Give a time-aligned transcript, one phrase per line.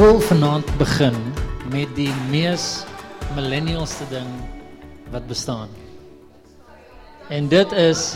[0.00, 1.16] Wil vanaand begin
[1.68, 2.86] met die mees
[3.36, 4.28] millennialste ding
[5.12, 5.68] wat bestaan.
[7.28, 8.14] En dit is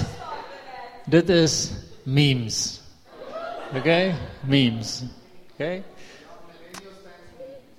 [1.13, 1.75] dit is
[2.09, 2.81] memes.
[3.77, 4.15] Okay?
[4.49, 5.03] Memes.
[5.53, 5.83] Okay?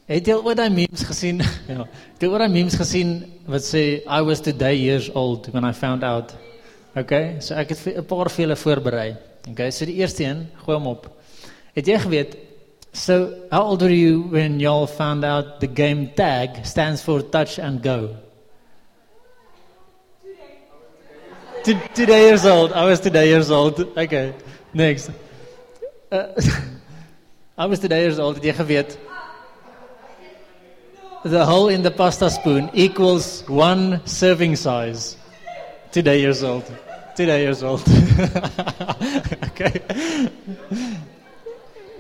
[0.05, 1.41] Het jy ooit daai memes gesien?
[1.73, 1.89] ja.
[2.13, 3.17] Het jy ooit daai memes gesien
[3.49, 6.37] wat sê I was today years old when I found out.
[6.93, 7.39] Okay?
[7.41, 9.15] So ek het 'n paar vele voorberei.
[9.49, 11.09] Okay, so die eerste een, gooi hom op.
[11.73, 12.43] Het jy geweet
[12.95, 17.59] So, how old were you when y'all found out the game tag stands for touch
[17.59, 18.15] and go?
[21.65, 22.71] Two, two years old.
[22.71, 23.81] I was two years old.
[23.97, 24.33] Okay,
[24.73, 25.11] next.
[26.09, 26.27] Uh,
[27.57, 28.41] I was two years old.
[28.41, 28.53] The
[31.45, 35.17] hole in the pasta spoon equals one serving size.
[35.91, 36.63] Two years old.
[37.17, 37.83] Two years old.
[39.51, 39.81] okay.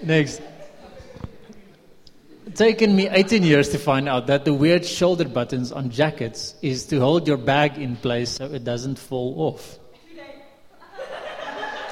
[0.01, 0.41] Next
[2.55, 6.85] taken me 18 years to find out that the weird shoulder buttons on jackets is
[6.87, 9.77] to hold your bag in place so it doesn't fall off.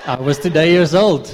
[0.06, 1.28] I was today years old.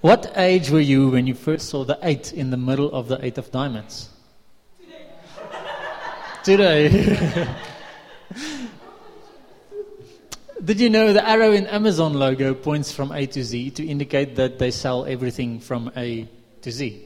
[0.00, 3.24] What age were you when you first saw the eight in the middle of the
[3.24, 4.08] eight of diamonds?
[6.42, 6.88] Today.
[7.04, 7.56] Today.
[10.64, 14.36] Did you know the arrow in Amazon logo points from A to Z to indicate
[14.36, 16.28] that they sell everything from A
[16.62, 17.04] to Z?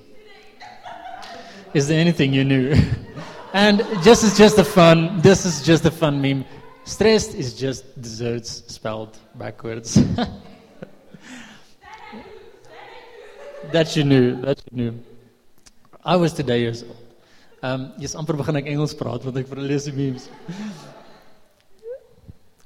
[1.75, 2.75] Is there anything you knew?
[3.53, 5.21] and just is just a fun.
[5.21, 6.44] This is just a fun meme.
[6.84, 9.94] Stressed is just desserts spelled backwards.
[13.72, 14.37] that you knew.
[14.43, 15.03] That you knew.
[16.05, 16.97] I was today years old.
[17.62, 20.28] Um, jy's amper begin ek Engels praat want ek verlees die memes.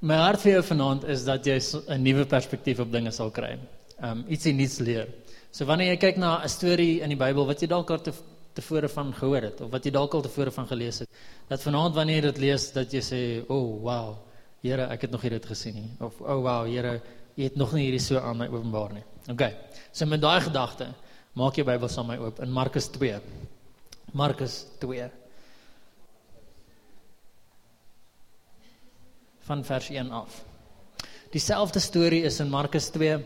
[0.02, 1.56] My hart vir jou vanaand is dat jy
[1.88, 3.58] 'n nuwe perspektief op dinge sal kry.
[4.02, 5.06] Um ietsie nuuts leer.
[5.50, 8.12] So wanneer jy kyk na 'n storie in die Bybel wat jy dalk al te
[8.54, 11.08] tevore van gehoor het of wat jy dalk al tevore van gelees het,
[11.48, 14.16] dat vanaand wanneer jy dit lees dat jy sê, "O, oh, wow.
[14.62, 17.00] Here, ek het nog nie dit gesien nie." Of, "O, oh, wow, Here,
[17.36, 19.54] jy het nog nie hierdie so aan my openbaar nie." OK.
[19.92, 20.94] So met daai gedagte,
[21.34, 23.20] maak jou Bybel saam met my oop in Markus 2.
[24.12, 25.10] Markus 2.
[29.50, 30.44] van vers 1 af.
[31.30, 33.18] Dieselfde storie is in Markus 2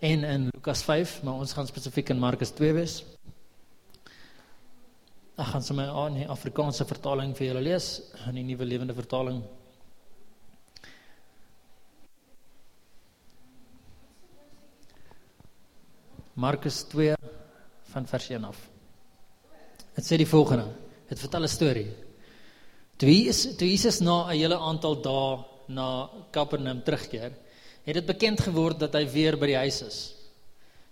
[0.00, 3.00] en in Lukas 5, maar ons gaan spesifiek in Markus 2 wees.
[5.36, 7.88] Ek gaan sommer aan die Afrikaanse vertaling vir julle lees,
[8.28, 9.42] in die Nuwe Lewende Vertaling.
[16.40, 17.16] Markus 2
[17.92, 18.60] van vers 1 af.
[19.96, 20.70] Dit sê die volgende.
[21.10, 21.90] Dit vertel 'n storie.
[22.96, 27.32] Toe Jesus, toe Jesus na 'n hele aantal dae na Kapernaum terugkeer,
[27.84, 30.00] het dit bekend geword dat hy weer by die huis is.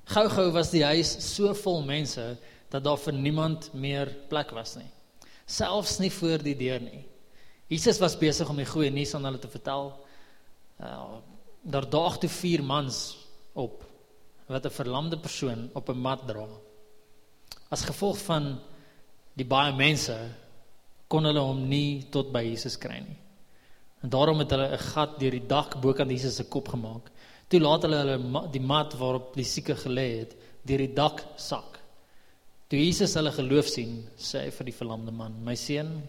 [0.08, 2.24] Gou-gou was die huis so vol mense
[2.72, 4.88] dat daar vir niemand meer plek was nie.
[5.48, 7.04] Selfs nie voor die deur nie.
[7.68, 9.92] Jesus was besig om die goeie nuus aan hulle te vertel.
[10.80, 11.20] Uh,
[11.68, 13.18] daar daag toe vier mans
[13.52, 13.84] op
[14.48, 16.48] wat 'n verlamde persoon op 'n mat dra.
[17.70, 18.60] As gevolg van
[19.34, 20.16] die baie mense
[21.08, 23.18] kon hulle hom nie tot by Jesus kry nie.
[24.02, 27.10] En daarom het hulle 'n gat deur die dak bo kan Jesus se kop gemaak.
[27.48, 31.78] Toe laat hulle hulle die mat waarop die sieke gelê het deur die dak sak.
[32.68, 36.02] Toe Jesus hulle geloof sien, sê hy vir die verlamde man: "My seun,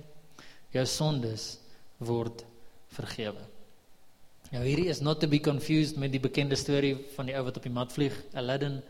[0.73, 1.59] jou sondes
[1.99, 2.45] word
[2.87, 3.45] vergewe."
[4.51, 7.57] Nou hierdie is not to be confused met die bekende storie van die ou wat
[7.57, 8.81] op die mat vlieg, Aladdin,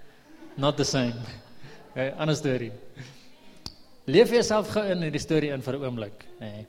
[0.58, 1.14] not the same.
[1.96, 2.72] 'n Ander storie.
[4.06, 6.52] Leef jouself gou in hierdie storie in vir 'n oomblik, nê.
[6.52, 6.68] Nee.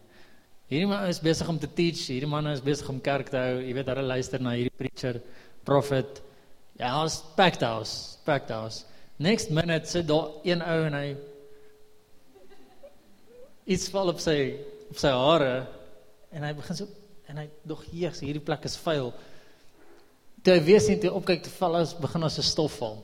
[0.71, 3.55] Hierdie man is besig om te teach, hierdie man is besig om kerk te hou.
[3.59, 5.17] Jy weet hulle luister na hierdie preacher,
[5.67, 6.21] prophet.
[6.79, 8.85] Ja, ons packed house, packed house.
[9.19, 11.09] Next minute sit daar een ou en hy
[13.67, 14.37] iets val op sy
[14.91, 15.51] op sy hare
[16.35, 16.87] en hy begin so
[17.31, 19.11] en hy dog hier, hierdie plek is vuil.
[20.43, 23.03] Toe hy weer sien toe opkyk te val as begin as 'n stof val.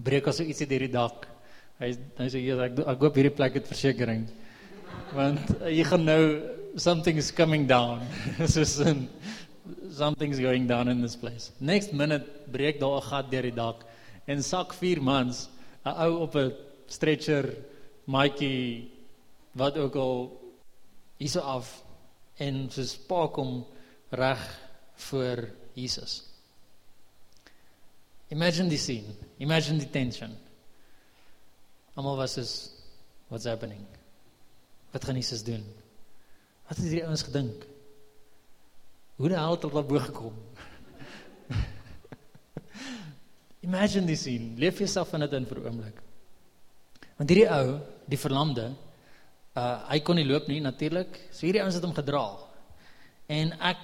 [0.00, 1.28] Breek as so ietsie deur die dak.
[1.78, 4.32] Hy hy sê hier ek ek koop hierdie plek het versekerings.
[5.14, 6.22] Want uh, jy gaan nou
[6.76, 8.02] something is coming down.
[8.54, 9.08] Soos in
[9.90, 11.52] something's going down in this place.
[11.60, 13.84] Next minute breek daar 'n gat deur die dak
[14.26, 15.48] en sak vier mans,
[15.84, 16.52] 'n ou op 'n
[16.86, 17.56] stretcher,
[18.06, 18.90] maatjie
[19.54, 20.40] wat ook al
[21.18, 21.82] hierso af
[22.36, 23.64] en so spaak hom
[24.10, 24.42] reg
[24.96, 26.22] voor Jesus.
[28.30, 29.14] Imagine the scene.
[29.38, 30.36] Imagine the tension.
[31.96, 32.70] Almal was is
[33.28, 33.86] what's happening?
[34.94, 35.64] Wat gaan Jesus doen?
[36.68, 37.66] Wat het hierdie ouens gedink?
[39.18, 40.34] Hoe die hel het tot bo gekom?
[43.66, 44.54] Imagine the scene.
[44.58, 45.98] Leef jouself in dit in vir 'n oomblik.
[47.18, 48.70] Want hierdie ou, die verlamde,
[49.58, 51.18] uh hy kon nie loop nie natuurlik.
[51.30, 52.38] So hierdie ouens het hom gedra.
[53.26, 53.78] En ek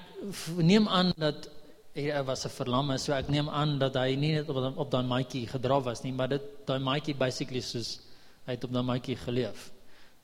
[0.63, 1.51] neem aan dat
[1.95, 5.05] hy was 'n verlamme, so ek neem aan dat hy nie net op op daai
[5.05, 8.01] maatjie gedra was nie, maar dit daai maatjie basically soos
[8.47, 9.73] hy het op daai maatjie geleef.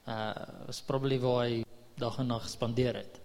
[0.06, 1.62] Uh was probably waar hy
[1.98, 3.20] dag en nag spandeer het.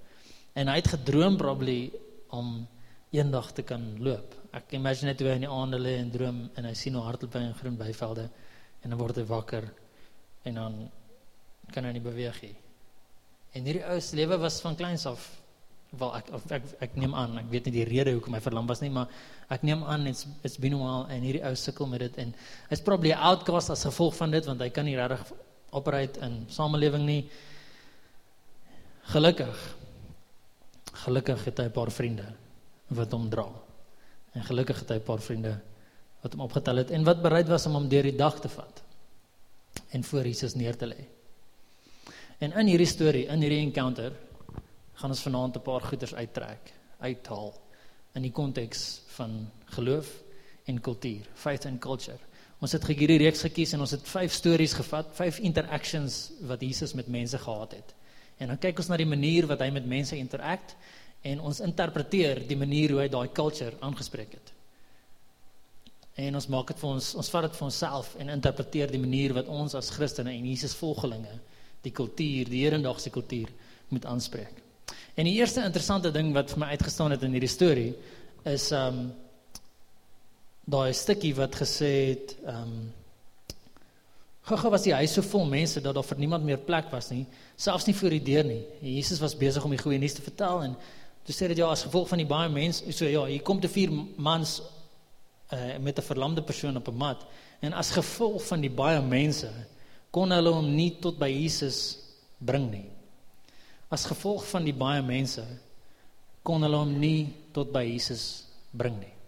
[0.53, 1.91] En hy het gedroom probably
[2.29, 2.67] om
[3.11, 4.35] eendag te kan loop.
[4.55, 7.03] Ek imagine net hoe hy in die aande lê en droom en hy sien hoe
[7.05, 8.25] hardloop hy in groen weivelde
[8.81, 9.67] en dan word hy wakker
[10.47, 10.79] en dan
[11.71, 12.55] kan hy nie beweeg nie.
[13.55, 15.27] En hierdie ou se lewe was van kleins af
[15.99, 18.67] wel ek ek ek, ek neem aan, ek weet nie die rede hoekom hy verlam
[18.69, 19.11] was nie, maar
[19.51, 22.31] ek neem aan dit's it's been a while en hierdie ou sukkel met dit en
[22.69, 25.33] hy's probably outcast as gevolg van dit want hy kan nie regtig
[25.71, 27.29] operate in samelewing nie.
[29.11, 29.75] Gelukkig.
[31.05, 32.27] Gelukkig het hy 'n paar vriende
[32.87, 33.47] wat hom dra.
[34.33, 35.59] En gelukkig het hy 'n paar vriende
[36.21, 38.83] wat hom opgetel het en wat bereid was om hom deur die dag te vat
[39.89, 41.07] en voor Jesus neer te lê.
[42.37, 44.13] En in hierdie storie, in hierdie encounter,
[44.93, 47.53] gaan ons vanaand 'n paar goeters uittrek, uithaal
[48.13, 50.23] in die konteks van geloof
[50.65, 52.19] en kultuur, faith and culture.
[52.61, 56.93] Ons het hierdie reeks gekies en ons het vyf stories gevat, vyf interactions wat Jesus
[56.93, 57.93] met mense gehad het.
[58.37, 60.75] En dan kyk ons na die manier wat hy met mense interact
[61.25, 64.53] en ons interpreteer die manier hoe hy daai culture aangespreek het.
[66.21, 69.33] En ons maak dit vir ons, ons vat dit vir onsself en interpreteer die manier
[69.37, 71.37] wat ons as Christene en Jesus volgelinge
[71.81, 73.49] die kultuur, die hedendaagse kultuur
[73.89, 74.61] moet aanspreek.
[75.17, 77.89] En die eerste interessante ding wat vir my uitgestaan het in hierdie storie
[78.45, 79.07] is um
[80.65, 82.91] daai stukkie wat gesê het um
[84.41, 87.27] Gou-gou was die huis so vol mense dat daar vir niemand meer plek was nie,
[87.55, 88.63] selfs nie voor die deur nie.
[88.81, 90.73] Jesus was besig om die goeie nuus te vertel en
[91.27, 93.69] toe sê dit ja as gevolg van die baie mense, so ja, hier kom te
[93.69, 94.57] vier mans
[95.53, 97.21] uh, met 'n verlamde persoon op 'n mat
[97.61, 99.51] en as gevolg van die baie mense
[100.11, 101.99] kon hulle hom nie tot by Jesus
[102.39, 102.89] bring nie.
[103.89, 105.45] As gevolg van die baie mense
[106.43, 109.20] kon hulle hom nie tot by Jesus bring nie.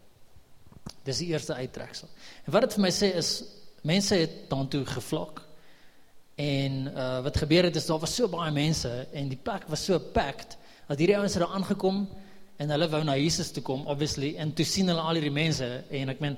[1.03, 2.07] Dis die eerste uittreksel.
[2.45, 3.31] En wat dit vir my sê is
[3.83, 5.41] mense het daartoe gevlok.
[6.39, 9.85] En uh wat gebeur het is daar was so baie mense en die plek was
[9.85, 10.57] so packed
[10.87, 12.07] dat hierdie ouens het daar aangekom
[12.57, 15.67] en hulle wou na Jesus toe kom obviously en toe sien hulle al hierdie mense
[15.89, 16.37] en ek meen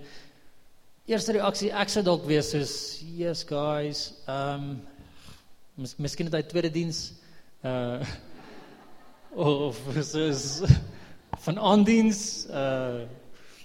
[1.08, 2.76] eerste reaksie ek sou dalk wees soos
[3.16, 4.82] yes guys um
[5.76, 7.02] mis, miskien het hy tweede diens
[7.64, 8.04] uh
[9.48, 10.64] of soos
[11.48, 12.22] van aandiens
[12.52, 13.06] uh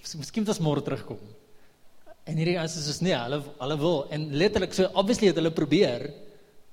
[0.01, 1.21] miskien het ons môre terugkom
[2.29, 5.53] en hierdie ouens is soos nee hulle hulle wil en letterlik so obviously het hulle
[5.55, 6.09] probeer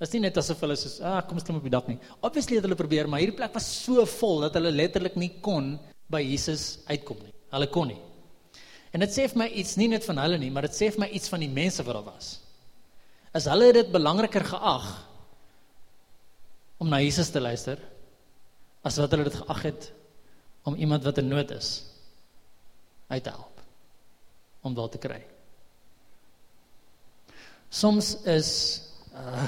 [0.04, 1.98] is nie net asof hulle soos ah kom ons klim op die dak nie.
[2.22, 5.76] Obviously het hulle probeer maar hierdie plek was so vol dat hulle letterlik nie kon
[6.14, 7.34] by Jesus uitkom nie.
[7.56, 8.00] Hulle kon nie.
[8.94, 11.04] En dit sê vir my iets nie net van hulle nie, maar dit sê vir
[11.04, 12.30] my iets van die mense wat daar was.
[13.36, 14.88] As hulle dit belangriker geag
[16.78, 17.82] om na Jesus te luister
[18.86, 19.92] as wat hulle dit geag het
[20.70, 21.72] om iemand wat in nood is
[23.08, 23.62] uit te help
[24.62, 25.22] om daar te kry.
[27.70, 28.52] Soms is
[29.14, 29.48] uh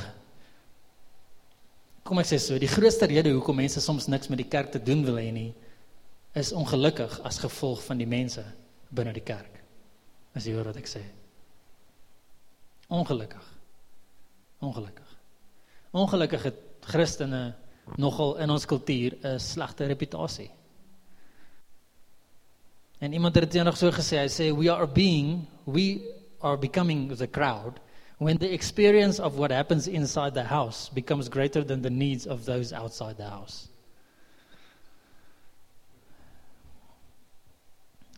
[2.09, 4.79] kom ek sê so, die grootste rede hoekom mense soms niks met die kerk te
[4.81, 5.51] doen wil hê nie
[6.33, 8.41] is ongelukkig as gevolg van die mense
[8.89, 9.59] binne die kerk.
[10.33, 11.01] As jy hoor wat ek sê.
[12.89, 13.45] Ongelukkig.
[14.65, 15.09] Ongelukkig.
[15.93, 17.43] Ongelukkig het Christene
[17.97, 20.49] nogal in ons kultuur 'n slegte reputasie.
[22.99, 26.03] En iemand het dit nog so gesê, hy sê we are being we
[26.41, 27.79] are becoming the crowd
[28.17, 32.43] when the experience of what happens inside the house becomes greater than the needs of
[32.43, 33.69] those outside the house.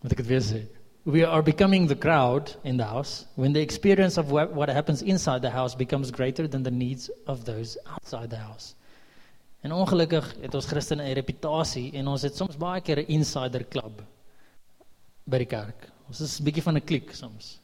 [0.02, 0.62] Moet ek dit weer sê?
[1.06, 5.04] We are becoming the crowd in the house when the experience of what, what happens
[5.04, 8.74] inside the house becomes greater than the needs of those outside the house.
[9.62, 13.62] En ongelukkig het ons Christene 'n reputasie en ons het soms baie keer 'n insider
[13.68, 14.02] club
[15.26, 15.90] by die kerk.
[16.08, 17.60] Ons is 'n bietjie van 'n klik soms.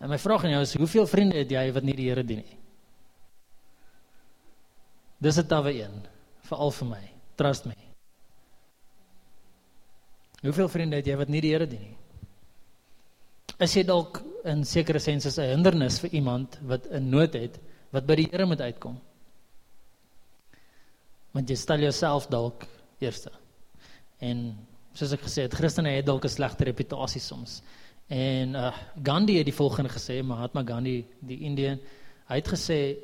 [0.00, 2.38] En my vraag aan jou is, hoeveel vriende het jy wat nie die Here dien
[2.38, 2.58] nie?
[5.20, 6.06] Dis 'n tawe een,
[6.42, 7.10] veral vir my.
[7.36, 7.74] Trust me.
[10.42, 11.96] Hoeveel vriende het jy wat nie die Here dien nie?
[13.58, 17.58] Is jy dalk in sekere sin 'n hindernis vir iemand wat 'n nood het
[17.90, 19.00] wat by die Here moet uitkom?
[21.32, 22.66] Want jy stel jouself dalk
[23.00, 23.30] eerste.
[24.20, 27.62] En soos ek gesê het, Christene het dalk 'n slegte reputasie soms.
[28.08, 28.72] En uh,
[29.02, 31.78] Gandhi het die volgende gesê, Mahatma Gandhi, die Indian,
[32.28, 32.96] hy het gesê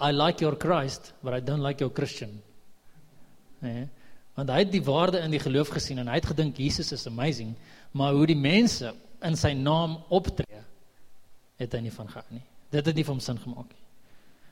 [0.00, 2.40] I like your Christ, but I don't like your Christian.
[3.60, 3.88] Nee.
[4.34, 7.06] Want hy het die waarde in die geloof gesien en hy het gedink Jesus is
[7.06, 7.54] amazing,
[7.92, 10.62] maar hoe die mense in sy naam optree,
[11.60, 12.44] het hy nie van gehou nie.
[12.72, 13.84] Dit het nie vir hom sin gemaak nie.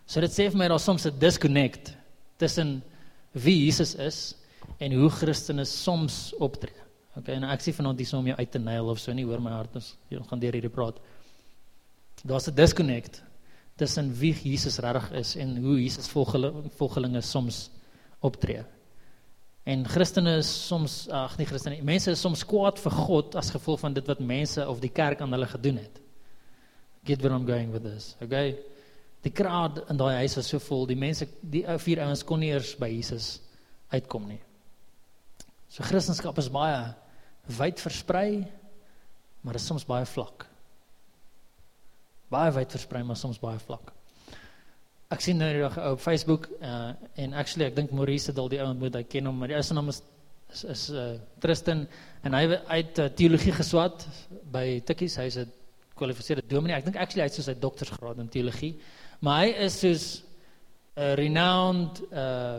[0.07, 1.95] So dit sê vir my daar soms 'n disconnect
[2.39, 2.83] tussen
[3.33, 4.35] wie Jesus is
[4.79, 6.80] en hoe Christene soms optree.
[7.19, 9.43] Okay, en ek sê vanaand dis om jou uit te nail of so nie hoor
[9.43, 9.97] my hart ons
[10.31, 11.01] gaan deur hierdie praat.
[12.23, 13.23] Daar's 'n disconnect
[13.77, 16.09] tussen wie Jesus regtig is en hoe Jesus
[16.77, 17.71] volgelinge soms
[18.21, 18.65] optree.
[19.65, 23.51] En Christene is soms ag nie Christene nie, mense is soms kwaad vir God as
[23.51, 26.01] gevolg van dit wat mense of die kerk aan hulle gedoen het.
[27.05, 28.15] Get where I'm going with this.
[28.23, 28.59] Okay.
[29.25, 32.41] Die kraad in daai huis was so vol, die mense, die ou vier ouens kon
[32.41, 33.41] nie eers by Jesus
[33.93, 34.41] uitkom nie.
[35.71, 36.79] So Christendom is baie
[37.55, 38.43] wyd versprei,
[39.47, 40.45] maar is soms baie vlak.
[42.31, 43.93] Baie wyd versprei, maar soms baie vlak.
[45.15, 48.59] Ek sien nou reg op Facebook uh, en actually ek dink Maurice het al die
[48.63, 50.03] ou ontmoet, hy ken hom, maar die ou se naam is
[50.51, 51.05] is, is uh,
[51.43, 51.85] Tristan
[52.27, 54.03] en hy het uh, teologie geswat
[54.51, 55.53] by Tikkies, hy's 'n
[55.93, 56.75] gekwalifiseerde dominee.
[56.75, 58.73] Ek dink actually hy het so sy doktorsgraad in teologie,
[59.23, 60.09] maar hy is soos
[60.97, 62.59] 'n renowned uh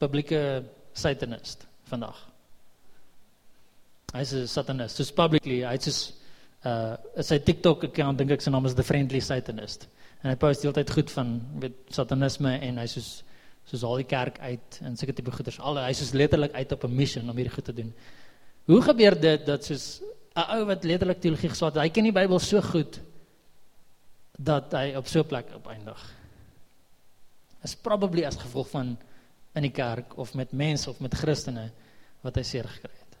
[0.00, 0.62] publieke
[0.96, 2.18] satanist vandag.
[4.14, 4.96] Hy's 'n satanist.
[4.96, 6.00] Soos publicly, hy's soos
[6.64, 9.88] uh sy TikTok account dink ek sy naam is the friendly satanist.
[10.22, 13.10] En hy post heeltyd goed van weet satanisme en hy's soos
[13.70, 15.60] soos al die kerk uit en sulke tipe goeders.
[15.60, 17.92] Al hy's soos letterlik uit op 'n mission om hierdie goed te doen.
[18.66, 20.02] Hoe gebeur dit dat soos
[20.36, 23.00] 'n ou wat letterlik teologie geswat het, hy ken die Bybel so goed
[24.38, 26.00] dat hy op so 'n plek opeindig?
[27.62, 28.98] Is probably as gevolg van
[29.58, 31.70] in die kerk of met mense of met Christene
[32.24, 33.16] wat hy seer gekry het.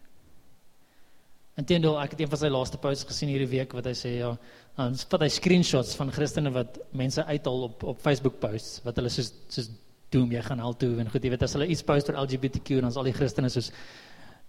[1.60, 4.30] Inteendeel, ek het een van sy laaste posts gesien hierdie week wat hy sê ja,
[4.78, 9.10] dan vat hy screenshots van Christene wat mense uithaal op op Facebook posts wat hulle
[9.12, 9.72] soos soos
[10.14, 12.78] doen jy gaan al toe en goed jy weet as hulle iets post oor LGBTQ
[12.78, 13.70] en dan is al die Christene soos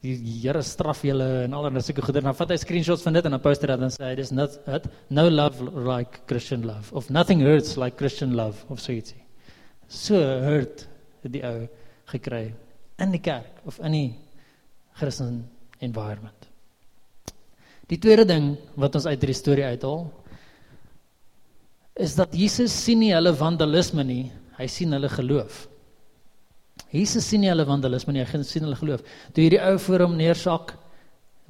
[0.02, 3.36] die Here straf julle en allerlei sulke goeie dan vat hy screenshots van dit en
[3.36, 7.12] dan post dit dan sê hy dis not it, no love like Christian love of
[7.14, 9.22] nothing hurts like Christian love of so ietsie.
[9.88, 10.88] So hurt
[11.30, 11.68] die ou
[12.12, 12.54] gekry
[13.02, 14.10] in die kerk of in die
[14.98, 15.44] Christen
[15.80, 16.48] environment.
[17.92, 20.06] Die tweede ding wat ons uit hierdie storie uithaal
[22.02, 24.24] is dat Jesus sien nie hulle vandalisme nie,
[24.58, 25.66] hy sien hulle geloof.
[26.92, 29.04] Jesus sien nie hulle vandalisme nie, hy sien hulle geloof.
[29.36, 30.74] Toe hierdie ou voor hom neersak,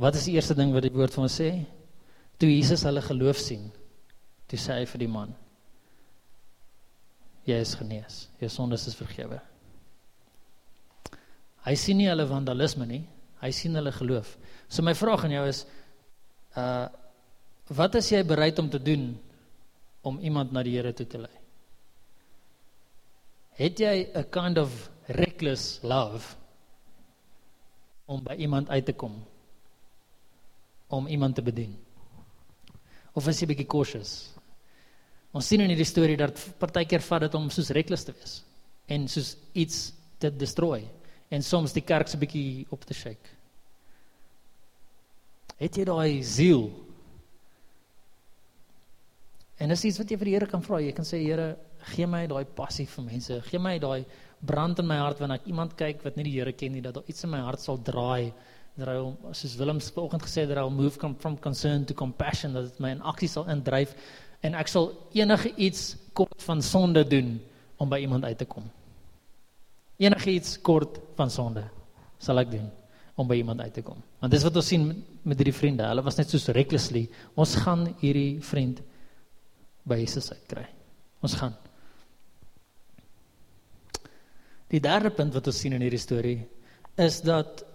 [0.01, 1.51] wat is die eerste ding wat die woord van ons sê?
[2.41, 3.69] Toe Jesus hulle geloof sien,
[4.49, 5.37] toe sê hy vir die man:
[7.45, 9.39] Jy is genees, jou sondes is vergewe.
[11.65, 13.03] Hy sien nie hulle vandalisme nie,
[13.41, 14.33] hy sien hulle geloof.
[14.69, 15.65] So my vraag aan jou is
[16.57, 16.87] uh
[17.71, 19.13] wat is jy bereid om te doen
[20.03, 21.31] om iemand na die Here toe te lei?
[23.55, 26.35] Het jy 'n kind of reckless love
[28.05, 29.23] om by iemand uit te kom?
[30.89, 31.77] Om iemand te bedien?
[33.13, 34.33] Of is jy bietjie cautious?
[35.31, 38.43] Ons sien in hierdie storie dat partykeer vat dit om soos reckless te wees
[38.87, 40.83] en soos iets te destroy
[41.31, 43.37] en soms die kerk se bietjie op te shake.
[45.61, 46.65] Het jy daai ziel?
[49.61, 50.79] En dis iets wat jy vir die Here kan vra.
[50.81, 51.53] Jy kan sê Here,
[51.93, 53.37] gee my daai passie vir mense.
[53.45, 54.01] Gee my daai
[54.41, 56.97] brand in my hart wanneer ek iemand kyk wat nie die Here ken nie, dat
[56.97, 58.33] daar iets in my hart sal draai.
[58.79, 58.97] Dat hy
[59.37, 62.95] soos Willem vanoggend gesê het dat hy move from concern to compassion, dat dit my
[62.95, 63.93] in aksie sal indryf
[64.41, 67.35] en ek sal enige iets kort van sonde doen
[67.77, 68.65] om by iemand uit te kom.
[70.01, 71.67] Enige iets kort van sonde
[72.21, 72.69] sal ek doen
[73.19, 73.99] om by iemand uit te kom.
[74.21, 74.87] Want dis wat ons sien
[75.27, 75.85] met hierdie vriende.
[75.85, 77.05] Hulle was net so recklessly.
[77.37, 78.81] Ons gaan hierdie vriend
[79.85, 80.65] by Jesus uitkry.
[81.21, 81.53] Ons gaan.
[84.71, 86.39] Die derde punt wat ons sien in hierdie storie
[87.01, 87.65] is dat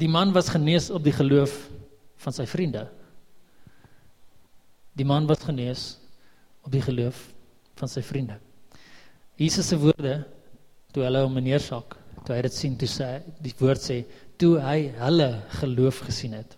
[0.00, 1.54] die man was genees op die geloof
[2.24, 2.86] van sy vriende.
[4.96, 5.84] Die man was genees
[6.64, 7.20] op die geloof
[7.76, 8.38] van sy vriende.
[9.36, 10.22] Jesus se woorde
[10.96, 13.10] toe hulle hom neersak, toe hy dit sien, toe sê
[13.44, 13.98] die woord sê
[14.40, 15.28] toe hy hulle
[15.60, 16.56] geloof gesien het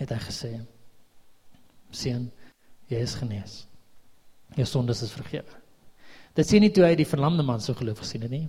[0.00, 0.50] het hy gesê
[1.94, 2.26] seun
[2.90, 3.56] jy is genees
[4.58, 5.62] jou sondes is vergewe
[6.34, 8.46] dit sê nie toe hy die verlamde man so geloof gesien het nie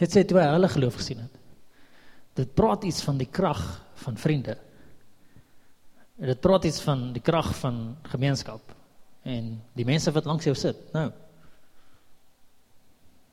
[0.00, 1.42] dit sê toe hy hulle geloof gesien het
[2.38, 3.60] dit praat iets van die krag
[4.02, 4.56] van vriende.
[6.22, 8.74] Dit praat iets van die krag van gemeenskap
[9.28, 10.78] en die mense wat langs jou sit.
[10.94, 11.10] Nou.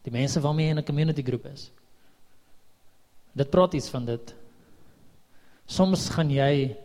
[0.03, 1.71] Die mense waarmee jy in 'n community groep is.
[3.33, 4.35] Dit praat iets van dit.
[5.65, 6.77] Soms gaan jy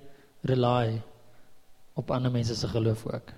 [0.43, 1.03] rely
[1.95, 3.33] op ander mense se geloof ook.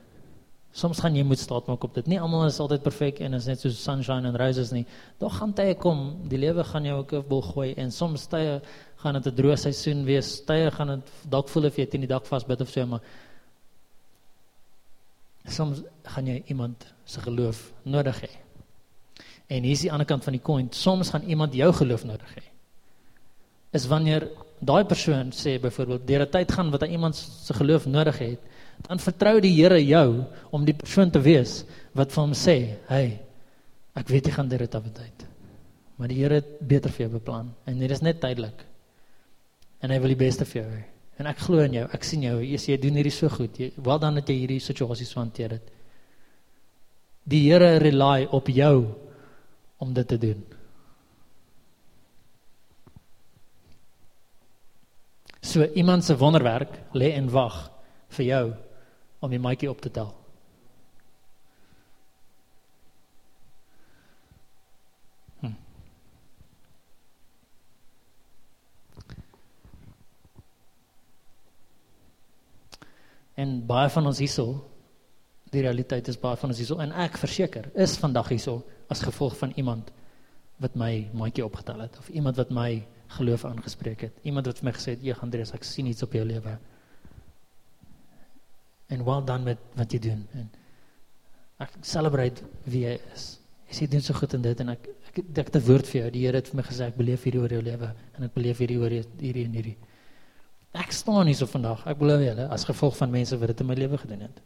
[0.76, 2.06] Soms gaan jy moet staat maak op dit.
[2.06, 4.84] Nie almal is altyd perfek en is net so sunshine and roses nie.
[5.18, 8.60] Daar gaan tye kom, die lewe gaan jou ook 'n bol gooi en soms tye
[8.96, 10.44] gaan dit 'n droë seisoen wees.
[10.44, 13.00] Tye gaan dit dalk voel of jy teen die dak vasbyt of so, maar
[15.48, 18.45] soms gaan jy iemand se geloof nodig hê.
[19.46, 20.68] En hier is die ander kant van die koin.
[20.70, 22.42] Soms gaan iemand jou geloof nodig hê.
[23.72, 27.86] Is wanneer daai persoon sê byvoorbeeld deur 'n tyd gaan wat hy iemand se geloof
[27.86, 28.40] nodig het
[28.84, 30.24] dan vertrou die Here jou
[30.54, 31.62] om die persoon te wees
[31.96, 33.20] wat vir hom sê, "Hey,
[33.94, 35.26] ek weet jy gaan dit op tyd."
[35.96, 38.64] Maar die Here het beter vir jou beplan en dit is net tydelik.
[39.80, 40.84] En hy wil die beste vir jou hê.
[41.18, 41.88] En ek glo in jou.
[41.92, 42.40] Ek sien jou.
[42.40, 43.56] Jy sê jy doen hierdie so goed.
[43.76, 45.70] Wel dan dat jy hierdie situasies hanteer het.
[47.24, 48.94] Die Here rely op jou
[49.76, 50.44] om dit te doen.
[55.40, 57.70] So iemand se wonderwerk lê en wag
[58.08, 58.54] vir jou
[59.18, 60.10] om die maatjie op te tel.
[65.40, 65.52] Hm.
[73.34, 74.64] En baie van ons hierso,
[75.52, 79.36] die realiteit is baie van ons hierso en ek verseker is vandag hierso as gevolg
[79.36, 79.90] van iemand
[80.58, 82.86] wat my maatjie opgetel het of iemand wat my
[83.18, 84.12] geloof aangespreek het.
[84.22, 86.58] Iemand wat vir my gesê het, "Jy gaan Andreas, ek sien iets op jou lewe."
[88.86, 90.46] en well done met wat jy doen en
[91.64, 93.26] ek celebrate wie jy is.
[93.70, 96.10] Jy sê doen so goed in dit en ek ek het 'n woord vir jou.
[96.10, 98.58] Die Here het vir my gesê ek beleef hierdie oor jou lewe en ek beleef
[98.58, 99.76] hierdie oor hierdie en hierdie.
[100.74, 101.86] Ek staan hier so vandag.
[101.86, 104.42] Ek belowe julle as gevolg van mense wat dit in my lewe gedoen het.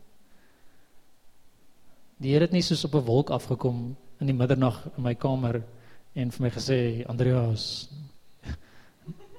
[2.20, 5.62] Die Here het nie soos op 'n wolk afgekom in die middernag in my kamer
[6.14, 6.78] en vir my gesê
[7.08, 7.88] Andreas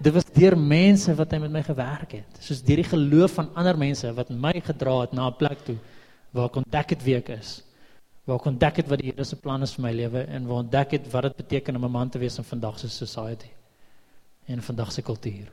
[0.01, 2.39] dit was deur mense wat hy met my gewerk het.
[2.41, 5.77] Soos deur die geloof van ander mense wat my gedra het na 'n plek toe
[6.31, 7.63] waar ek ontdek het wie ek is.
[8.25, 10.63] Waar ek ontdek het wat die Here se plan is vir my lewe en waar
[10.63, 13.49] ontdek het wat dit beteken om 'n man te wees in vandag se society
[14.47, 15.51] en vandag se kultuur.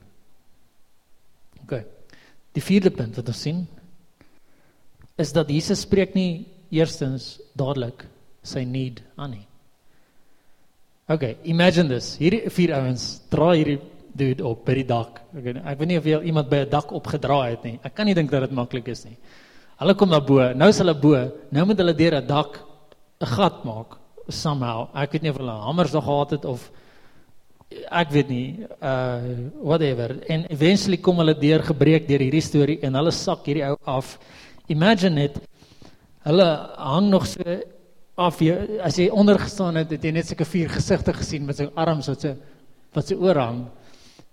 [1.62, 1.84] OK.
[2.52, 3.66] Die vierde punt wat ons sien
[5.16, 8.06] is dat Jesus spreek nie eerstens dadelik
[8.48, 9.46] sy need aan nie.
[11.08, 12.16] OK, imagine this.
[12.20, 13.78] Hierdie vier ouens dra hierdie
[14.18, 15.22] dude op by die dak.
[15.32, 17.78] Weet ek weet nie of jy iemand by 'n dak opgedraai het nie.
[17.84, 19.16] Ek kan nie dink dat dit maklik is nie.
[19.78, 20.40] Hulle kom na bo.
[20.54, 21.14] Nou is hulle bo.
[21.50, 22.60] Nou moet hulle deur 'n dak
[23.20, 23.96] 'n gat maak
[24.28, 24.88] somehow.
[24.94, 26.70] Ek weet nie of hulle hamers nog gehad het of
[27.90, 29.20] ek weet nie uh
[29.62, 30.16] whatever.
[30.28, 34.18] En eventually kom hulle deur gebreek deur hierdie storie en hulle sak hierdie ou af.
[34.68, 35.40] Imagine it.
[36.24, 37.42] Hulle hang nog so
[38.18, 41.56] af jy as jy onder gestaan het, het jy net seker vier gesigte gesien met
[41.60, 42.34] sy arms wat so
[42.96, 43.60] wat sy oor hang.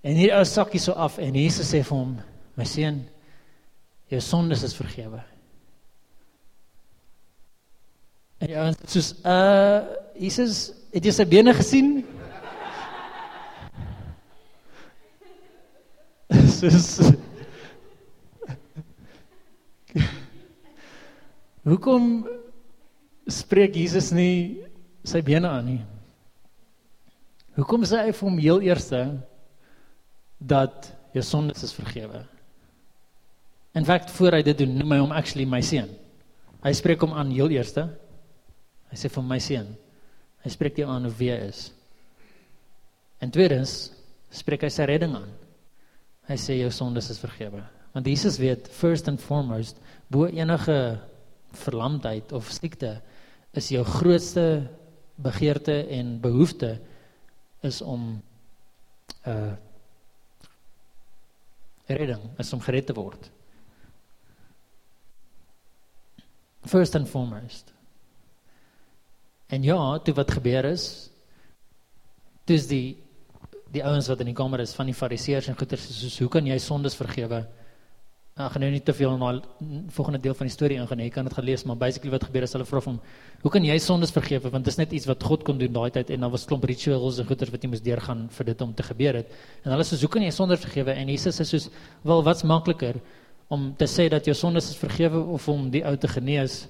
[0.06, 2.18] En hier ou sakkie so af en Jesus sê vir hom:
[2.58, 3.10] "My seun,
[4.10, 5.22] jou sondes is vergewe."
[8.40, 9.80] En ouens sê: "Uh,
[10.18, 12.06] Jesus, het jy sy bene gesien?"
[16.56, 17.00] Soos
[21.66, 22.28] Hoekom
[23.28, 24.66] spreek Jesus nie
[25.06, 25.82] sy bene aan nie?
[27.56, 29.02] Hoekom sê hy vir hom heel eerste
[30.40, 32.26] dat jou sondes is vergewe.
[33.76, 35.90] In feite voor hy dit doen, noem hy hom actually my seun.
[36.64, 37.86] Hy spreek hom aan heel eerste.
[38.92, 39.72] Hy sê vir my seun.
[40.44, 41.70] Hy spreek jou aan of wie hy is.
[43.24, 43.90] En tweedens
[44.36, 45.32] spreek hy sy redding aan.
[46.30, 47.64] Hy sê jou sondes is vergewe.
[47.96, 49.80] Want Jesus weet first and foremost
[50.12, 51.00] bo enige
[51.56, 52.98] verlamdheid of siekte
[53.56, 54.68] is jou grootste
[55.16, 56.76] begeerte en behoefte
[57.64, 58.22] is om
[59.28, 59.54] uh
[61.86, 63.28] redding is om gered te word.
[66.66, 67.74] First and foremost.
[69.54, 71.12] En ja, toe wat gebeur is,
[72.50, 72.98] dis die
[73.76, 76.46] die ouens wat in die kamer is van die fariseërs en goeters soos hoe kan
[76.48, 77.42] jy sondes vergewe?
[78.36, 79.38] Ek gaan nou nie te veel in daai
[79.96, 81.06] volgende deel van die storie ingaan nie.
[81.08, 82.98] Jy kan dit gelees, maar basically wat gebeur is hulle vra hom,
[83.42, 85.90] "Hoe kan jy sondes vergewe?" Want dit is net iets wat God kon doen daai
[85.90, 88.74] tyd en daar was klomp rituals en goeters wat jy moes deurgaan vir dit om
[88.74, 89.28] te gebeur het.
[89.64, 91.70] En hulle sê, "Hoe kan jy sondes vergewe?" En Jesus sê soos,
[92.04, 92.96] "Wel, wat's makliker
[93.48, 96.68] om te sê dat jou sondes is vergewe of om die ou te genees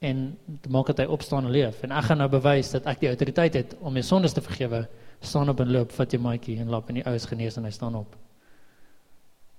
[0.00, 1.82] en te maak dat hy opstaan en leef?
[1.82, 4.88] En ek gaan nou bewys dat ek die autoriteit het om jou sondes te vergewe
[5.20, 7.64] staan op en loop, vat jou maatjie en loop en die ou is genees en
[7.64, 8.16] hy staan op.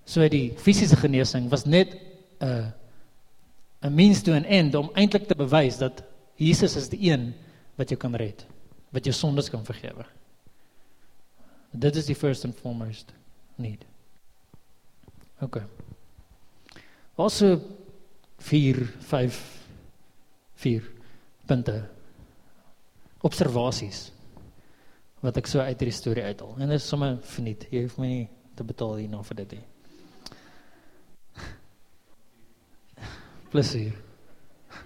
[0.05, 1.95] So die fisiese genesing was net
[2.39, 2.71] 'n uh,
[3.81, 6.03] 'n means to an end om eintlik te bewys dat
[6.35, 7.33] Jesus is die een
[7.75, 8.45] wat jou kan red,
[8.89, 10.05] wat jou sondes kan vergewe.
[11.71, 13.13] Dit is die first and foremost
[13.55, 13.85] need.
[15.41, 15.61] OK.
[17.15, 17.59] Also
[18.37, 19.67] 4 5
[20.55, 20.91] 4
[21.45, 21.89] punte
[23.21, 24.11] observasies
[25.25, 26.55] wat ek so uit hierdie storie uithaal.
[26.59, 27.65] En dit is sommer verniet.
[27.71, 29.63] Jy hoef my nie te betaal hierna vir dit nie.
[33.55, 33.93] Plesier.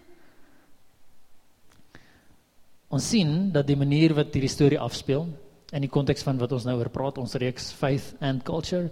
[2.94, 5.26] Ons sien dat die manier wat hierdie storie afspeel
[5.74, 8.90] in die konteks van wat ons nou oor praat, ons reeks Faith and Culture,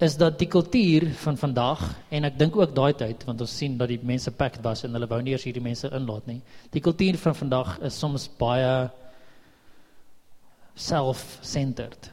[0.00, 3.76] is dat die kultuur van vandag en ek dink ook daai tyd want ons sien
[3.80, 6.38] dat die mense packed was en hulle wou nie eers hierdie mense inlaat nie.
[6.72, 8.88] Die kultuur van vandag is soms baie
[10.80, 12.08] self-centered.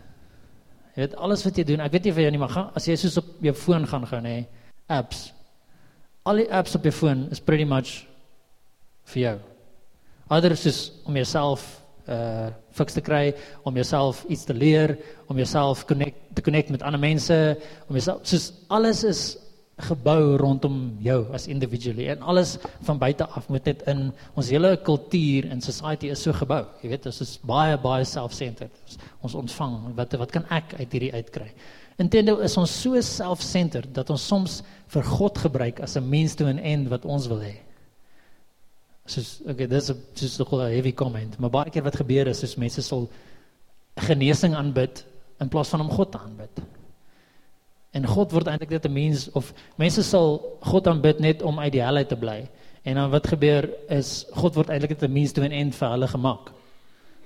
[0.96, 2.88] Jy weet alles wat jy doen, ek weet nie vir jou nie, maar gaan, as
[2.90, 4.38] jy soos op jou foon gaan gaan nê,
[4.92, 5.30] apps.
[6.28, 8.02] Al die apps op jou foon is pretty much
[9.14, 9.36] vir jou.
[10.28, 11.68] Ander is om jouself
[12.08, 13.34] uh fiks te kry
[13.66, 14.94] om jouself iets te leer,
[15.28, 19.22] om jouself connect te connect met ander mense, om jouself soos alles is
[19.88, 22.56] gebou rondom jou as individually en alles
[22.88, 26.64] van buite af moet net in ons hele kultuur en society is so gebou.
[26.82, 28.98] Jy weet, ons is baie baie self-centered.
[29.22, 31.52] Ons ontvang wat wat kan ek uit hierdie uitkry?
[31.98, 34.60] Intendo is ons so self-centered dat ons soms
[34.94, 37.58] vir God gebruik as 'n means to an end wat ons wil hê.
[39.06, 42.82] Soos okay dis soos 'n heavy comment maar baie keer wat gebeur is is mense
[42.82, 43.10] sal
[43.96, 45.06] genesing aanbid
[45.40, 46.62] in plaas van om God te aanbid.
[47.94, 51.72] En God word eintlik net 'n mens of mense sal God aanbid net om uit
[51.72, 52.50] die hel uit te bly.
[52.84, 55.90] En dan wat gebeur is God word eintlik net 'n mens toe 'n end vir
[55.90, 56.52] hulle gemaak.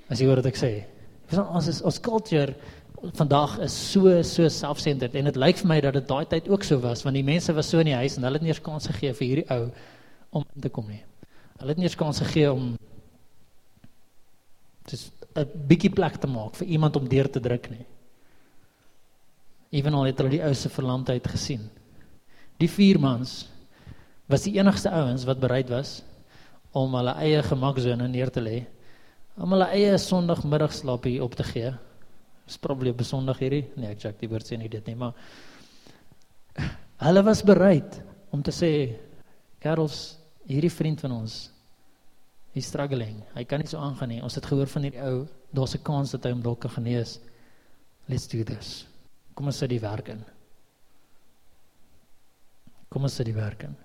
[0.10, 0.86] As jy hoor wat ek sê.
[1.32, 2.56] Ons is ons culture
[3.02, 6.64] vandag is so so self-centered en dit lyk vir my dat dit daai tyd ook
[6.64, 8.62] so was want die mense was so in die huis en hulle het nie eens
[8.62, 9.72] kans gegee vir hierdie ou
[10.32, 11.04] om in te kom nie
[11.62, 12.72] Hulle het nie eens kans gegee om
[14.90, 17.86] dis 'n bietjie plek te maak vir iemand om deur te druk nie.
[19.70, 21.70] Ewenal het hulle die ou se verlamdheid gesien.
[22.58, 23.50] Die vier mans
[24.26, 26.02] was die enigste ouens wat bereid was
[26.72, 28.66] om hulle eie gemaksone neer te lê
[29.38, 31.74] om hulle eie sonndagmiddagslaapie op te gee.
[32.52, 33.64] Dis probably besondig hierdie.
[33.80, 35.16] Nee, ek check die woord sê nie dit nie, maar
[37.06, 37.96] hulle was bereid
[38.36, 38.72] om te sê,
[39.64, 40.18] "Kerels,
[40.50, 41.38] hierdie vriend van ons
[42.52, 43.22] He's struggling.
[43.32, 44.20] Hy kan nie so aangaan nie.
[44.20, 45.24] Ons het gehoor van hierdie ou,
[45.56, 47.20] daar's 'n kans dat hy hom dalk kan genees.
[48.10, 48.88] Let's do this.
[49.36, 50.26] Kom ons sit die werk in.
[52.90, 53.78] Kom ons sit die werk in.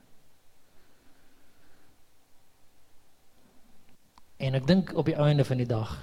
[4.38, 6.02] En ek dink op die einde van die dag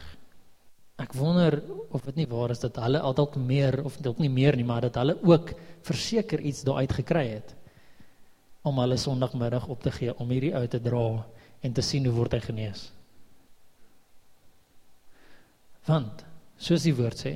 [0.98, 1.62] ek wonder
[1.94, 4.88] of dit nie waar is dat hulle altyd meer of dalk nie meer nie, maar
[4.88, 5.54] dat hulle ook
[5.86, 7.54] verseker iets daaruit gekry het
[8.64, 11.08] om hulle Sondagmiddag op te gee om hierdie ou te dra
[11.64, 12.88] en te sien hoe word hy genees.
[15.88, 16.24] Want
[16.56, 17.34] soos die woord sê,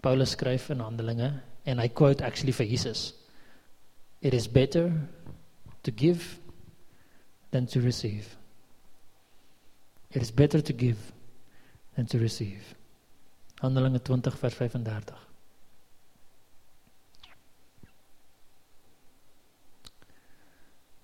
[0.00, 1.32] Paulus skryf in Handelinge
[1.66, 3.10] en hy quote actually vir Jesus.
[4.22, 4.92] It is better
[5.82, 6.38] to give
[7.50, 8.36] than to receive.
[10.14, 11.12] It is better to give
[11.96, 12.75] than to receive.
[13.60, 15.26] Handelinge 20 vers 35.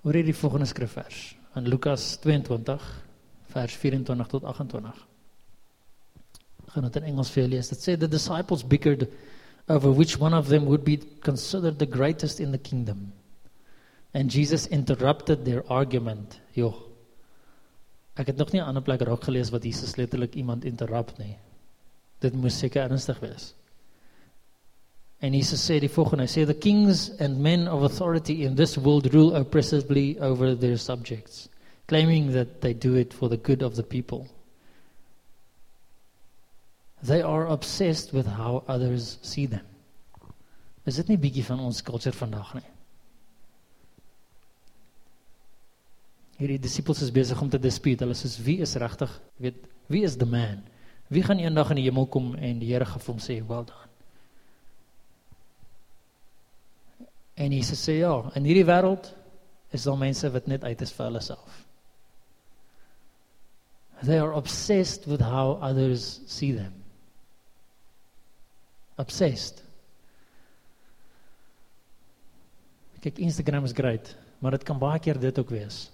[0.02, 2.82] Hoor hier die volgende skrifvers in Lukas 22
[3.52, 5.06] vers 24 tot 28.
[6.72, 7.70] Gaan dit in Engels vir julle lees.
[7.70, 9.06] Dit the disciples bickered
[9.68, 13.12] over which one of them would be considered the greatest in the kingdom.
[14.12, 16.40] And Jesus interrupted their argument.
[16.52, 16.74] Jo.
[18.16, 21.38] Ek het nog nie 'n ander plek raak gelees wat Jesus letterlik iemand interrupt nie.
[22.22, 23.52] Dit moes seker ernstig wees.
[25.22, 28.74] En Jesus sê die volgende, hy sê the kings and men of authority in this
[28.78, 31.48] world rule oppressively over their subjects,
[31.86, 34.26] claiming that they do it for the good of the people.
[37.02, 39.66] They are obsessed with how others see them.
[40.86, 42.66] Is dit nie bietjie van ons kultuur vandag nie?
[46.42, 48.02] Hierdie disippels is besig om te dispute.
[48.02, 50.64] Hulle sê wie is regtig, weet, wie is the man?
[51.12, 53.66] Wie gaan eendag in die hemel kom en die Here gaan vir hom sê, "Well
[53.68, 53.90] done."
[57.36, 59.14] En Jesus sê ja, in hierdie wêreld
[59.70, 61.66] is daar mense wat net uit is vir hulle self.
[64.02, 66.72] They are obsessed with how others see them.
[68.98, 69.62] Obsessed.
[73.00, 75.90] Kyk, Instagram is great, maar dit kan baie keer dit ook wees.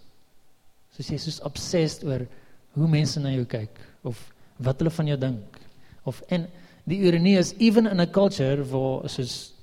[0.97, 2.27] Soos jy soos obsessed oor
[2.73, 5.61] hoe mense na jou kyk of wat hulle van jou dink
[6.05, 6.47] of en
[6.89, 9.55] die ironie is even in 'n culture waar soos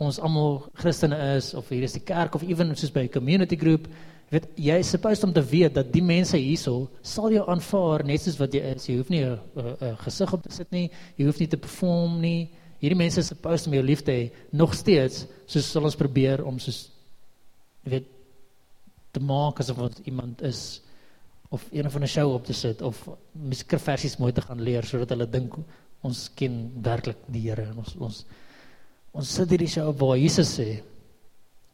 [0.00, 3.56] ons almal Christene is of hier is die kerk of even soos by 'n community
[3.56, 3.88] group,
[4.30, 8.20] weet jy is supposed om te weet dat die mense hierso sal jou aanvaar net
[8.20, 8.86] soos wat jy is.
[8.88, 9.38] Jy hoef nie 'n
[9.80, 12.48] 'n gesig op te sit nie, jy hoef nie te perform nie.
[12.80, 16.44] Hierdie mense is supposed om jou lief te hê nog steeds, soos sal ons probeer
[16.44, 16.90] om soos
[17.84, 18.06] weet
[19.12, 20.80] te maak asof ons iemand is
[21.50, 25.08] of een of 'n show op te sit of musiekversies mooi te gaan leer sodat
[25.08, 25.54] hulle dink
[26.00, 28.24] ons ken werklik die Here en ons ons
[29.12, 30.82] ons sit hierdie show waar Jesus sê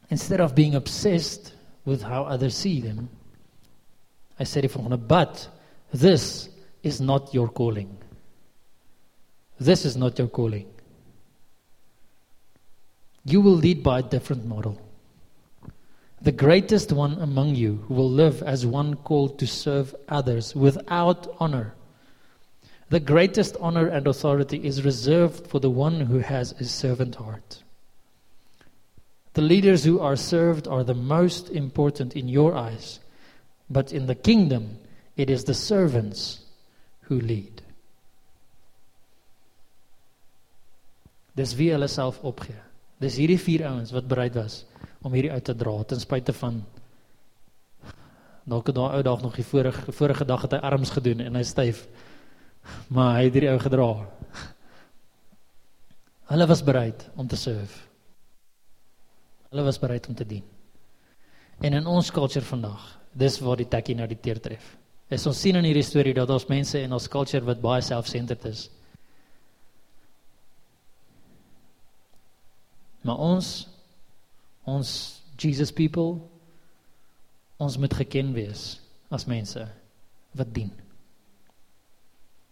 [0.09, 1.53] instead of being obsessed
[1.85, 3.09] with how others see them
[4.39, 5.49] I said if on a but
[5.93, 6.49] this
[6.83, 7.97] is not your calling.
[9.59, 10.67] This is not your calling.
[13.25, 14.79] You will lead by a different model
[16.27, 21.73] the greatest one among you will live as one called to serve others without honor.
[22.89, 27.63] The greatest honor and authority is reserved for the one who has a servant heart.
[29.35, 32.99] The leaders who are served are the most important in your eyes,
[33.69, 34.79] but in the kingdom,
[35.15, 36.41] it is the servants
[37.03, 37.61] who lead.
[41.37, 42.59] Dis wie hulle self opgee.
[42.99, 44.65] Dis hierdie vier ouens wat bereid was
[45.01, 46.61] om hierdie uit te dra ten spyte van
[48.47, 51.43] dalk daai ou dag nog die vorige vorige dag het hy arms gedoen en hy
[51.43, 51.87] styf
[52.87, 53.89] maar hy het hierdie ou gedra.
[56.31, 57.85] Hulle was bereid om te serve.
[59.51, 60.43] Hulle was bereid om te dien.
[61.63, 62.83] En in ons culture vandag
[63.17, 64.75] dis waar die tekkie nou die teer tref.
[65.09, 68.43] Is ons sien in hierdie storie dat ons mense in ons culture wat baie self-centered
[68.49, 68.67] is.
[73.07, 73.47] Maar ons
[74.67, 74.89] ons
[75.39, 76.17] Jesus people
[77.57, 78.77] ons moet geken wees
[79.09, 79.63] as mense
[80.37, 80.69] wat dien.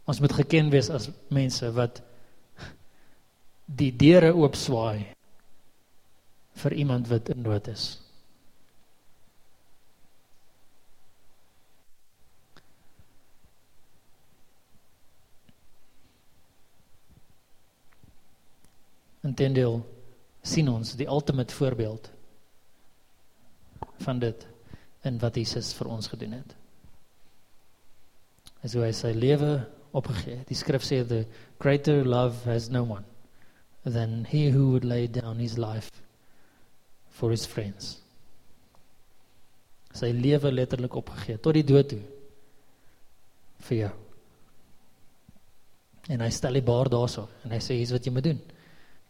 [0.09, 2.01] Ons moet geken wees as mense wat
[3.65, 5.05] die deure oop swaai
[6.61, 7.85] vir iemand wat in nood is.
[19.25, 19.81] Intendeel
[20.45, 22.11] sien ons die ultimate voorbeeld
[24.05, 24.45] van dit
[25.05, 26.53] in wat Jesus vir ons gedoen het.
[28.65, 29.57] As hy sy lewe
[29.95, 30.43] opgegee.
[30.49, 31.23] Die skrif sê the
[31.61, 33.05] greater love has no one
[33.85, 35.91] than he who would lay down his life
[37.09, 37.99] for his friends.
[39.95, 42.01] Sy lewe letterlik opgegee tot die dood toe
[43.69, 43.93] vir jou.
[46.11, 48.41] En hy stel die bar daarso en hy sê hier's wat jy moet doen.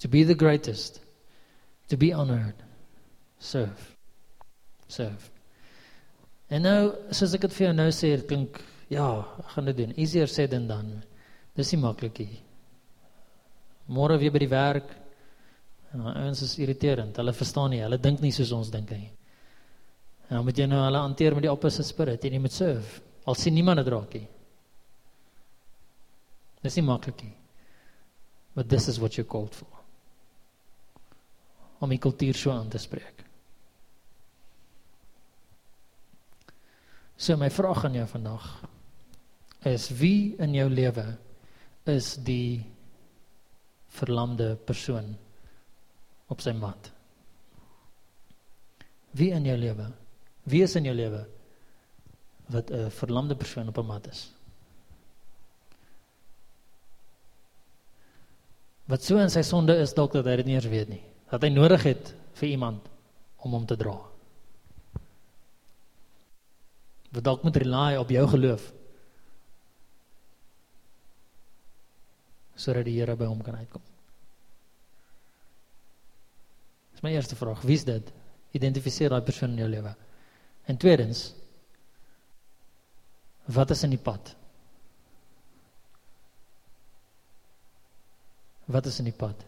[0.03, 1.01] To be the greatest
[1.87, 2.55] to be honored.
[3.39, 3.95] Serve.
[4.87, 5.31] Serve.
[6.47, 6.79] En nou
[7.13, 8.59] soos ek dit vir jou nou sê dit klink
[8.93, 9.07] ja
[9.41, 9.95] ek gaan dit doen.
[9.97, 11.01] Easier said than done.
[11.57, 12.41] Dis nie maklik nie.
[13.89, 14.93] Môre weer by die werk.
[15.93, 17.17] En ons is irriterend.
[17.17, 17.83] Hulle verstaan nie.
[17.85, 19.09] Hulle dink nie soos ons dink nie.
[20.29, 22.25] En dan moet jy nou hulle hanteer met die opposite spirit.
[22.25, 23.01] En jy moet serve.
[23.25, 24.25] Al sien niemand dit raak nie.
[26.65, 27.33] Dis nie maklik nie.
[28.55, 29.84] But this is what you're called for
[31.85, 33.21] om die kultuur so aan te spreek.
[37.15, 38.47] So my vraag aan jou vandag
[39.65, 41.05] is wie in jou lewe
[41.89, 42.65] is die
[43.95, 45.13] verlamde persoon
[46.29, 46.91] op sy mat?
[49.15, 49.87] Wie in jou lewe?
[50.49, 51.23] Wie is in jou lewe
[52.51, 54.31] wat 'n verlamde persoon op 'n mat is?
[58.85, 61.43] Wat so in sy sonde is dalk dat hy dit nie eens weet nie dat
[61.43, 62.85] hy nodig het vir iemand
[63.43, 63.95] om hom te dra.
[67.11, 68.71] Wat dalk moet rely op jou geloof.
[72.55, 73.83] sodat die Here by hom kan uitkom.
[76.95, 78.11] Dis my eerste vraag, wie's dit?
[78.55, 79.91] Identifiseer daai persoon in jou lewe.
[80.71, 81.27] En tweedens,
[83.51, 84.31] wat is in die pad?
[88.71, 89.43] Wat is in die pad?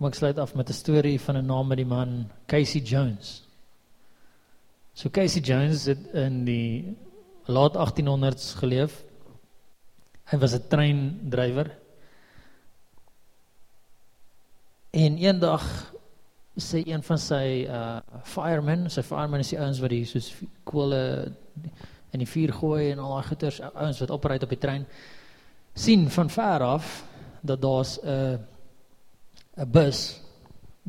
[0.00, 3.42] Kom ek sluit af met 'n storie van 'n naam met die man Casey Jones.
[4.94, 6.96] So Casey Jones het in die
[7.44, 9.04] laat 1800s geleef.
[10.24, 11.76] Hy was 'n treindrywer.
[14.90, 15.92] En eendag
[16.56, 20.32] sê een van sy uh firemen, sy firemen is die ouens wat die soos
[20.64, 21.32] kole
[22.10, 24.86] in die vuur gooi en al daai goeters ouens wat opry op die trein
[25.74, 27.04] sien van ver af
[27.42, 28.38] dat daar's 'n uh,
[29.60, 30.20] 'n bus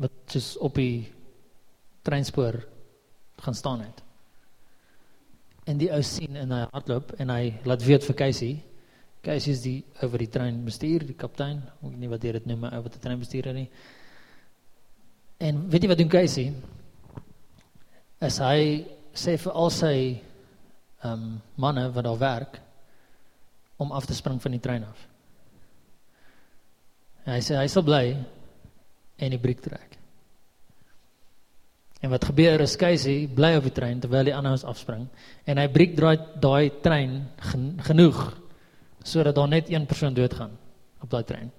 [0.00, 1.12] wat soos op die
[2.02, 2.56] treinspoor
[3.44, 4.02] gaan staan het.
[5.64, 8.52] En die ou sien en hy hardloop en hy laat weet vir Casey.
[9.22, 12.64] Casey is die oor die trein bestuur, die kaptein, ek nie wat jy dit noem,
[12.64, 13.68] maar oor die trein bestuur nie.
[15.38, 16.48] En weet jy wat doen Casey?
[18.22, 18.82] As hy
[19.14, 19.96] sê vir al sy
[21.02, 22.60] ehm um, manne wat daar werk
[23.82, 25.08] om af te spring van die trein af.
[27.26, 28.04] En hy sê hy sal bly
[29.22, 29.98] en die briek trek.
[32.02, 35.06] En wat gebeur is Casey bly op die trein terwyl die ander ons afspring
[35.46, 37.20] en hy breek draai daai trein
[37.52, 38.24] gen, genoeg
[39.06, 40.56] sodat daar net een persoon doodgaan
[41.02, 41.52] op daai trein.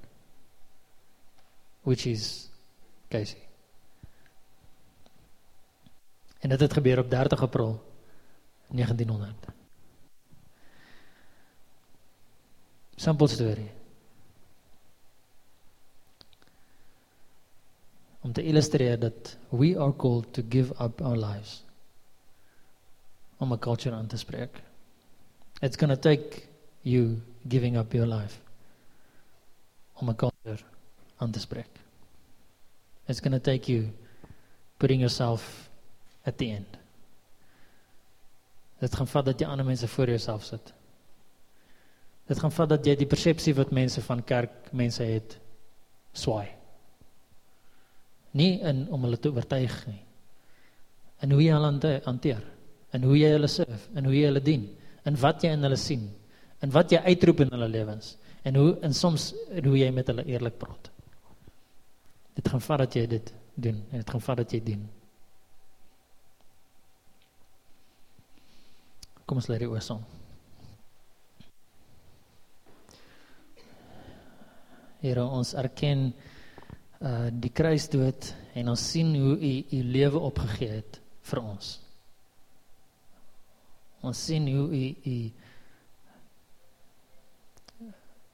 [1.88, 2.50] Which is
[3.12, 3.40] Casey.
[6.44, 7.80] En dit het gebeur op 30 April
[8.68, 9.48] 1900.
[12.96, 13.72] Simpel storie.
[18.24, 21.64] Om te illustreer dat we are called to give up our lives
[23.38, 24.62] om 'n culture aan te spreek.
[25.62, 26.48] It's going to take
[26.82, 28.40] you giving up your life
[29.94, 30.64] om 'n culture
[31.18, 31.70] aan te spreek.
[33.06, 33.92] It's going to take you
[34.78, 35.70] putting yourself
[36.24, 36.78] at the end.
[38.80, 40.74] Dit gaan vat dat jy ander mense voor jouself sit.
[42.26, 45.40] Dit gaan vat dat jy die persepsie wat mense van kerk mense het
[46.12, 46.63] swaai
[48.38, 50.02] nie in om hulle te oortuig nie.
[51.24, 52.44] In hoe jy hulle hanteer,
[52.94, 54.66] in hoe jy hulle serve, in hoe jy hulle dien,
[55.08, 56.08] in wat jy in hulle sien,
[56.64, 60.10] in wat jy uitroep in hulle lewens en hoe en soms en hoe jy met
[60.12, 60.90] hulle eerlik praat.
[62.36, 64.84] Dit gaan vat dat jy dit doen en dit gaan vat dat jy dien.
[69.24, 70.04] Kom ons lê die oor saam.
[75.04, 76.10] Here ons erken
[77.04, 81.72] uh die kruisdood en ons sien hoe u u lewe opgegee het vir ons.
[84.04, 85.18] Ons sien hoe u u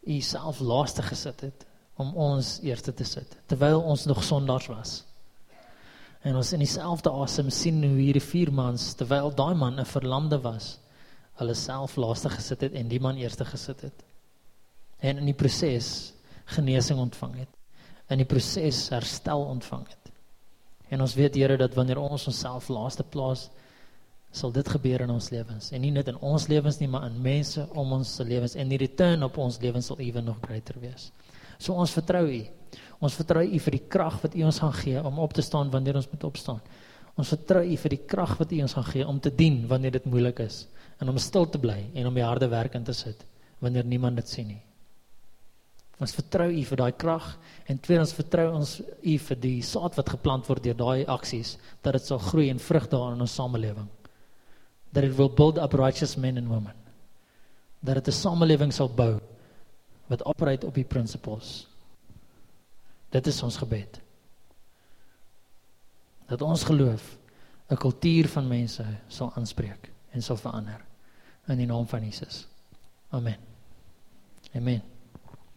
[0.10, 1.66] u self laaste gesit het
[2.00, 4.94] om ons eerste te sit terwyl ons nog sondaars was.
[6.22, 10.42] En ons in dieselfde asem sien hoe hierdie vier mans terwyl daai man 'n verlamde
[10.42, 10.80] was,
[11.42, 14.04] hulle self laaste gesit het en die man eerste gesit het.
[15.00, 16.14] En in die proses
[16.46, 17.59] genesing ontvang het
[18.10, 20.12] in die proses herstel ontvang het.
[20.90, 23.50] En ons weet Here dat wanneer ons onsself laaste plaas
[24.32, 27.16] sal dit gebeur in ons lewens en nie net in ons lewens nie maar in
[27.22, 30.78] mense om ons se lewens en die return op ons lewens sal ewen nog groter
[30.82, 31.10] wees.
[31.58, 32.44] So ons vertrou U.
[33.02, 35.72] Ons vertrou U vir die krag wat U ons gaan gee om op te staan
[35.74, 36.62] wanneer ons moet opstaan.
[37.18, 39.98] Ons vertrou U vir die krag wat U ons gaan gee om te dien wanneer
[39.98, 40.64] dit moeilik is
[41.00, 43.26] en om stil te bly en om die harde werk in te sit
[43.60, 44.62] wanneer niemand dit sien nie.
[46.00, 47.26] Ons vertrou U vir daai krag
[47.68, 51.98] en tweedens vertrou ons U vir die saad wat geplant word deur daai aksies dat
[51.98, 53.90] dit sal groei en vrug dra in ons samelewing.
[54.94, 56.76] That it will build up righteous men and women.
[57.84, 59.20] Dat dit 'n samelewing sal bou
[60.08, 61.68] wat operate op die principles.
[63.12, 64.00] Dit is ons gebed.
[66.28, 67.18] Dat ons geloof
[67.70, 70.82] 'n kultuur van mense sal aanspreek en sal verander
[71.48, 72.48] in die naam van Jesus.
[73.10, 73.38] Amen.
[74.56, 74.99] Amen.